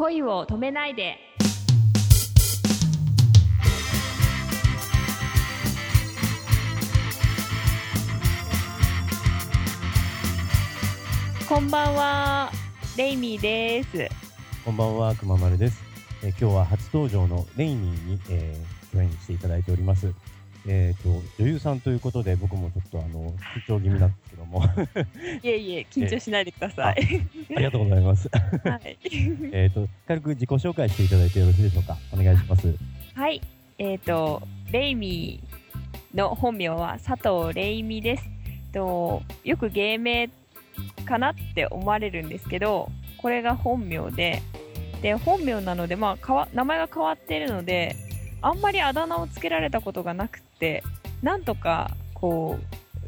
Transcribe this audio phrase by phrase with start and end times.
[0.00, 1.18] 恋を止めないで
[11.46, 12.50] こんばんは
[12.96, 14.08] レイミーです
[14.64, 15.82] こんばんは、くままるです。
[16.22, 20.14] えー今日は初登場のレイニーに、えー、共演していただいております。
[20.66, 21.08] えっ、と、
[21.38, 23.32] 女優さんということで、僕もちょっとあの、
[23.66, 24.74] 緊張気味なんですけども、あ
[25.42, 27.26] いえいえ緊張しないでください
[27.60, 28.28] りがとうございます。
[28.32, 28.98] はい、
[29.52, 31.96] えっと、軽く自己紹介していただいてよろしいでしょうか？
[32.12, 32.74] お願いします。
[33.14, 33.40] はい、
[33.78, 38.24] えっ、とレイミーの本名は佐藤レイミです
[38.72, 40.28] とよく芸名
[41.04, 44.42] かなって思われるんですけどこれが本名で
[45.02, 47.96] で本名なので、まあ、かわ名前が変わっているので
[48.42, 50.84] あんまりあだ名をつけられたことがなくって
[51.22, 52.58] なんとかこ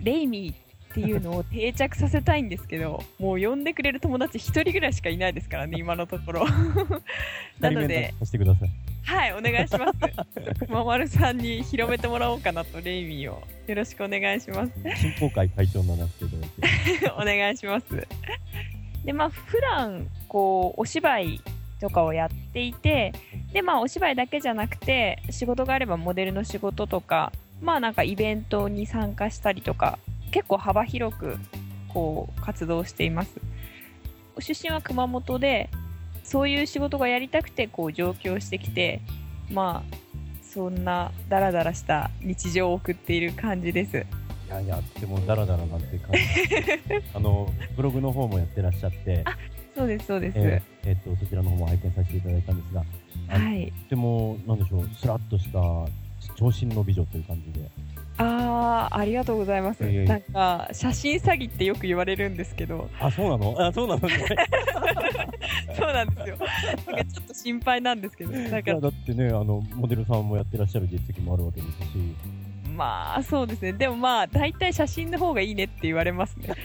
[0.00, 6.46] うレイミーっていうのを定着させたいんですけど もう呼んでくれる友達一人ぐらいしかいないですからね今のところ
[7.60, 8.68] なのでさせてください。
[9.04, 10.70] はい、お願いします。
[10.70, 13.42] ままるさんに広めてもらおうかなと、レイミーを。
[13.66, 14.72] よろしくお願いします。
[14.96, 17.10] 振興会会長にならせていただいて。
[17.10, 18.06] お願いします。
[19.04, 21.40] で、まあ、普段、こう、お芝居
[21.80, 23.12] とかをやっていて、
[23.52, 27.32] で、まあ、お芝居だけじゃなくて、仕事があればモデルの仕事とか、
[27.62, 29.98] まあ、なんかイベントに参加したりとか、
[30.32, 31.36] 結構幅広く、
[31.88, 33.30] こう、活動しています。
[34.40, 35.70] 出身は熊本で、
[36.24, 39.00] そういう仕事がやりたくて、こう、上京してきて、
[39.50, 39.96] まあ、
[40.42, 43.96] そんなダラダラした日常を送っている感じです。
[43.98, 46.18] いやいや、でもダラダラなんて感じ。
[47.14, 49.24] あの、ブログの方もやってらっしゃって、
[49.74, 50.38] そうです、そうです。
[50.38, 52.84] えーえーと、そちらの方も拝見させていただいたんですが、
[53.28, 53.72] はい。
[53.84, 55.58] とても、なんでしょう、スラッとした
[56.36, 57.68] 長身の美女という感じで。
[58.18, 59.82] ああ、ありがとうございます。
[59.84, 63.56] いえいえなんか、写真詐欺ってよく言われるんですけど、あ、そうなの？
[63.58, 64.14] あ、そうなのね。
[65.76, 66.36] そうなんですよ。
[66.86, 72.14] なんかちょっと心配なんですけど、なんかいや、だってね、あの、モデルさんもやってらっしゃる実績もあるわけですし、
[72.76, 73.72] まあ、そうですね。
[73.72, 76.50] でもまあ、大体写真の方がいいねって言われますね。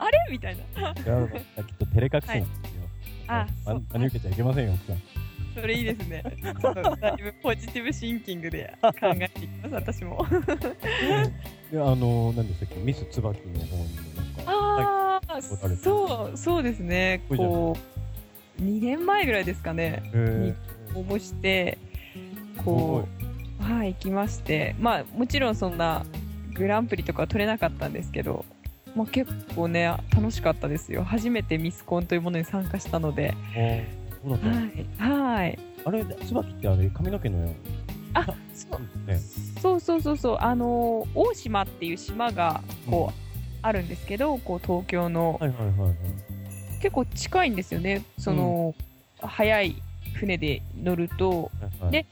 [0.00, 0.18] あれ？
[0.30, 0.62] みたいな。
[0.62, 2.82] いや、きっと照れ隠しなんですよ。
[3.28, 4.96] あまそう真に受けちゃいけませんよ、奥さん。
[5.60, 6.22] それいいですね。
[7.00, 10.26] だいぶポジティブシンキングで考えていきます、私も。
[11.70, 13.86] で、あの、何でしたっけ、ミス椿の方にも
[14.16, 17.22] なんか、ああ、そう、そうですね。
[17.28, 17.76] こ
[18.58, 20.02] う、2年前ぐらいですかね。
[20.14, 20.54] え
[20.94, 23.06] 応募して、ー、こ
[23.60, 26.04] う、はい、行きまして、まあ、もちろんそんな
[26.54, 28.44] グランプリとかは取れなかったんですけど、
[28.96, 31.04] まあ、結構ね、楽しかったですよ。
[31.04, 33.34] 初めてミスコンというものに参加したので、
[34.22, 34.54] そうだったの？
[34.54, 35.58] はい、はい。
[35.84, 37.54] あれ、椿ってあれ、髪の毛のよ
[38.14, 38.24] あ、う
[38.54, 39.08] そう。
[39.10, 39.18] ね。
[39.60, 43.20] そうそうそうそう、あのー大島っていう島が、こう、
[43.62, 45.94] あるんですけど、こう、東京の、はいはいはいはい。
[46.80, 48.04] 結構近いんですよね。
[48.18, 48.74] その、
[49.20, 49.82] 早い
[50.14, 51.92] 船で乗ると、はいはい。
[51.92, 52.06] で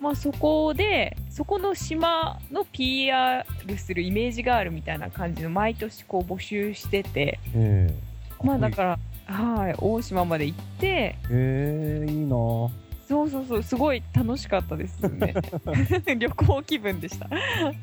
[0.00, 3.46] まあ、そこでそこの島の PR
[3.78, 8.74] するイメージがあるみたいな感じの毎年こう募集してて、えー、まあ、だら。
[8.74, 12.36] からはい大島まで行ってえー、いいな。
[12.36, 12.70] ぁ。
[13.08, 15.34] そうそうそうすごい楽しかったですね。
[16.18, 17.28] 旅行気分でした。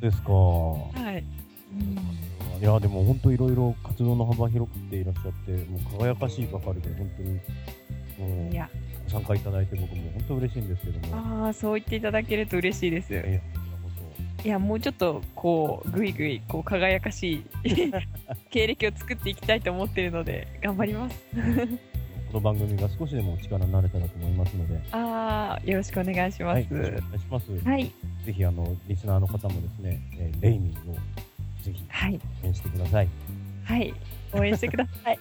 [0.01, 0.33] ですか。
[0.33, 1.23] はい、
[2.59, 7.33] いや、でも本当いろいろ活動の幅広くていらっしゃって、もう輝かしいばかりで、本当に、
[8.27, 8.69] もういや。
[9.05, 11.43] ご参加いただいて僕も本当嬉しいんですけども。
[11.45, 13.07] ああそう言っていただけると嬉しいです。
[13.11, 13.41] え
[14.43, 17.43] いやもうちょっとこうぐいぐいこう輝かしい
[18.49, 21.19] 経歴を作っていきたいと思っているので頑張ります
[22.31, 27.67] そこの番組が少しでもお力になれたらと思いますので、ああよろしくお願いしまはい、すよろしくお願いします。
[27.67, 27.91] はい
[28.23, 30.93] ぜひ、あの、リスナーの方もですね、えーレイミーを
[31.63, 33.07] ぜひはい応援してください。
[33.63, 33.93] はい、
[34.33, 35.19] 応援してください。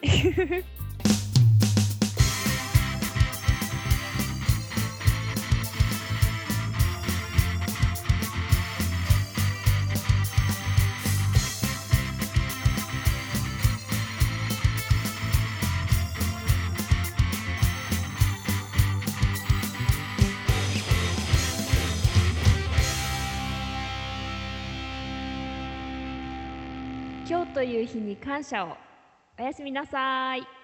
[27.29, 28.75] 今日という日に感謝を。
[29.39, 30.58] おやすみなさい。